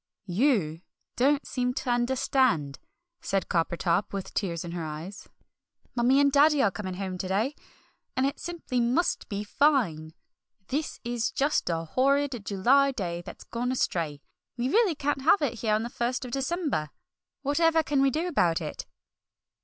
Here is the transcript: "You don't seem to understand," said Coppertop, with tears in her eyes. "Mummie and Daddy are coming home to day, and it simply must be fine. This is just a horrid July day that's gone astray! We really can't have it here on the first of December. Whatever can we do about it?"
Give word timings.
"You 0.25 0.81
don't 1.15 1.45
seem 1.45 1.75
to 1.75 1.91
understand," 1.91 2.79
said 3.21 3.47
Coppertop, 3.49 4.13
with 4.13 4.33
tears 4.33 4.65
in 4.65 4.71
her 4.71 4.83
eyes. 4.83 5.29
"Mummie 5.95 6.19
and 6.19 6.31
Daddy 6.31 6.59
are 6.63 6.71
coming 6.71 6.95
home 6.95 7.19
to 7.19 7.27
day, 7.27 7.53
and 8.17 8.25
it 8.25 8.39
simply 8.39 8.79
must 8.79 9.29
be 9.29 9.43
fine. 9.43 10.13
This 10.69 10.99
is 11.03 11.29
just 11.29 11.69
a 11.69 11.85
horrid 11.85 12.43
July 12.43 12.91
day 12.93 13.21
that's 13.21 13.43
gone 13.43 13.71
astray! 13.71 14.23
We 14.57 14.69
really 14.69 14.95
can't 14.95 15.21
have 15.21 15.43
it 15.43 15.59
here 15.59 15.75
on 15.75 15.83
the 15.83 15.87
first 15.87 16.25
of 16.25 16.31
December. 16.31 16.89
Whatever 17.43 17.83
can 17.83 18.01
we 18.01 18.09
do 18.09 18.27
about 18.27 18.59
it?" 18.59 18.87